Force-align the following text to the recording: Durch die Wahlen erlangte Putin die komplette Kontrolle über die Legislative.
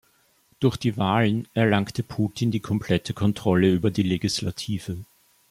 Durch 0.59 0.77
die 0.77 0.97
Wahlen 0.97 1.47
erlangte 1.53 2.01
Putin 2.01 2.49
die 2.49 2.59
komplette 2.59 3.13
Kontrolle 3.13 3.71
über 3.71 3.91
die 3.91 4.01
Legislative. 4.01 4.97